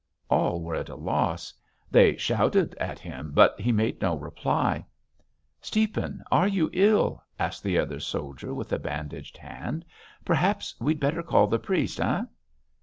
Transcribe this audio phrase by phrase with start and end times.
[0.31, 1.53] All were at a loss.
[1.91, 4.83] They shouted at him but he made no reply.
[5.61, 9.85] "Stiepan, are you ill?" asked the other soldier with the bandaged hand.
[10.25, 12.23] "Perhaps we'd better call the priest, eh?"